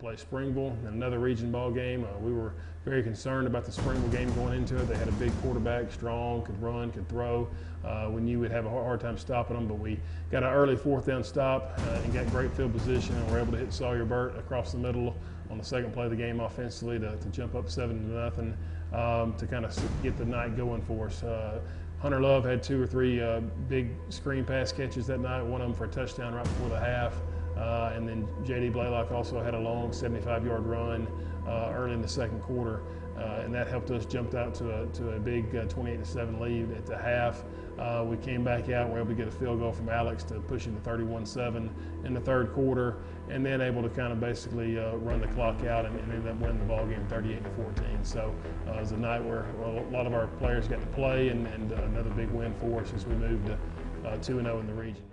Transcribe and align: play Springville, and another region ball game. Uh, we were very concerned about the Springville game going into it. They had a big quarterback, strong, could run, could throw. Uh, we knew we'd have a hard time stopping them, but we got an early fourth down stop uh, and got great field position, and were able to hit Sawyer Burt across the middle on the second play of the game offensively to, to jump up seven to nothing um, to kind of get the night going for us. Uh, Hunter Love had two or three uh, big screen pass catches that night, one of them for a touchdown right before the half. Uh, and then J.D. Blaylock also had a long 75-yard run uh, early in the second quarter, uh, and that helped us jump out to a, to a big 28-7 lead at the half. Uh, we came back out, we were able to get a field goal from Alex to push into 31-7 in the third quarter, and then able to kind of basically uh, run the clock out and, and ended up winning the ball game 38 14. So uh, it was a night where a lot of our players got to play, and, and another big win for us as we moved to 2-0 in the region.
play 0.00 0.16
Springville, 0.16 0.76
and 0.86 0.94
another 0.94 1.18
region 1.18 1.52
ball 1.52 1.70
game. 1.70 2.04
Uh, 2.04 2.18
we 2.20 2.32
were 2.32 2.54
very 2.84 3.02
concerned 3.02 3.46
about 3.46 3.66
the 3.66 3.70
Springville 3.70 4.08
game 4.08 4.32
going 4.34 4.54
into 4.54 4.76
it. 4.76 4.88
They 4.88 4.96
had 4.96 5.08
a 5.08 5.12
big 5.12 5.30
quarterback, 5.42 5.92
strong, 5.92 6.42
could 6.42 6.60
run, 6.60 6.90
could 6.90 7.06
throw. 7.08 7.48
Uh, 7.84 8.08
we 8.10 8.22
knew 8.22 8.40
we'd 8.40 8.50
have 8.50 8.64
a 8.64 8.70
hard 8.70 9.00
time 9.00 9.18
stopping 9.18 9.56
them, 9.56 9.68
but 9.68 9.74
we 9.78 10.00
got 10.30 10.42
an 10.42 10.48
early 10.48 10.74
fourth 10.74 11.06
down 11.06 11.22
stop 11.22 11.78
uh, 11.78 12.00
and 12.02 12.14
got 12.14 12.26
great 12.30 12.50
field 12.52 12.72
position, 12.72 13.14
and 13.14 13.30
were 13.30 13.38
able 13.38 13.52
to 13.52 13.58
hit 13.58 13.72
Sawyer 13.72 14.06
Burt 14.06 14.36
across 14.38 14.72
the 14.72 14.78
middle 14.78 15.14
on 15.50 15.58
the 15.58 15.64
second 15.64 15.92
play 15.92 16.04
of 16.04 16.10
the 16.10 16.16
game 16.16 16.40
offensively 16.40 16.98
to, 16.98 17.16
to 17.16 17.28
jump 17.28 17.54
up 17.54 17.68
seven 17.68 18.02
to 18.02 18.14
nothing 18.14 18.56
um, 18.94 19.34
to 19.34 19.46
kind 19.46 19.66
of 19.66 20.02
get 20.02 20.16
the 20.16 20.24
night 20.24 20.56
going 20.56 20.80
for 20.82 21.08
us. 21.08 21.22
Uh, 21.22 21.60
Hunter 21.98 22.20
Love 22.20 22.46
had 22.46 22.62
two 22.62 22.82
or 22.82 22.86
three 22.86 23.20
uh, 23.20 23.40
big 23.68 23.90
screen 24.08 24.44
pass 24.44 24.72
catches 24.72 25.06
that 25.08 25.20
night, 25.20 25.42
one 25.42 25.60
of 25.60 25.68
them 25.68 25.76
for 25.76 25.84
a 25.84 25.88
touchdown 25.88 26.32
right 26.32 26.44
before 26.44 26.70
the 26.70 26.80
half. 26.80 27.14
Uh, 27.60 27.92
and 27.94 28.08
then 28.08 28.26
J.D. 28.42 28.70
Blaylock 28.70 29.12
also 29.12 29.42
had 29.42 29.54
a 29.54 29.58
long 29.58 29.90
75-yard 29.90 30.64
run 30.64 31.06
uh, 31.46 31.72
early 31.74 31.92
in 31.92 32.00
the 32.00 32.08
second 32.08 32.40
quarter, 32.40 32.82
uh, 33.18 33.42
and 33.44 33.54
that 33.54 33.66
helped 33.66 33.90
us 33.90 34.06
jump 34.06 34.34
out 34.34 34.54
to 34.54 34.82
a, 34.82 34.86
to 34.88 35.10
a 35.10 35.18
big 35.18 35.52
28-7 35.52 36.40
lead 36.40 36.70
at 36.72 36.86
the 36.86 36.96
half. 36.96 37.44
Uh, 37.78 38.04
we 38.06 38.16
came 38.16 38.42
back 38.42 38.70
out, 38.70 38.88
we 38.88 38.94
were 38.94 39.00
able 39.00 39.10
to 39.10 39.14
get 39.14 39.28
a 39.28 39.30
field 39.30 39.58
goal 39.58 39.72
from 39.72 39.90
Alex 39.90 40.24
to 40.24 40.40
push 40.40 40.66
into 40.66 40.80
31-7 40.80 41.68
in 42.04 42.14
the 42.14 42.20
third 42.20 42.52
quarter, 42.54 42.96
and 43.28 43.44
then 43.44 43.60
able 43.60 43.82
to 43.82 43.90
kind 43.90 44.12
of 44.12 44.20
basically 44.20 44.78
uh, 44.78 44.96
run 44.96 45.20
the 45.20 45.28
clock 45.28 45.64
out 45.64 45.84
and, 45.84 45.98
and 46.00 46.12
ended 46.12 46.32
up 46.32 46.40
winning 46.40 46.58
the 46.58 46.64
ball 46.64 46.86
game 46.86 47.06
38 47.08 47.42
14. 47.56 48.04
So 48.04 48.34
uh, 48.68 48.72
it 48.72 48.80
was 48.80 48.92
a 48.92 48.96
night 48.96 49.22
where 49.22 49.44
a 49.62 49.90
lot 49.90 50.06
of 50.06 50.14
our 50.14 50.26
players 50.26 50.66
got 50.66 50.80
to 50.80 50.86
play, 50.88 51.28
and, 51.28 51.46
and 51.48 51.72
another 51.72 52.10
big 52.10 52.30
win 52.30 52.54
for 52.54 52.80
us 52.80 52.92
as 52.94 53.06
we 53.06 53.14
moved 53.16 53.46
to 53.46 53.58
2-0 54.04 54.60
in 54.60 54.66
the 54.66 54.74
region. 54.74 55.04